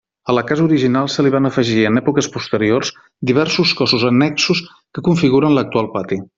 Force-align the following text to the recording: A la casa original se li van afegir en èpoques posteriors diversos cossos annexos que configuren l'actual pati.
A 0.31 0.35
la 0.35 0.43
casa 0.51 0.63
original 0.69 1.09
se 1.15 1.25
li 1.25 1.31
van 1.35 1.47
afegir 1.49 1.83
en 1.89 2.01
èpoques 2.01 2.31
posteriors 2.37 2.91
diversos 3.33 3.77
cossos 3.83 4.09
annexos 4.11 4.65
que 4.75 5.09
configuren 5.11 5.59
l'actual 5.59 5.93
pati. 5.99 6.23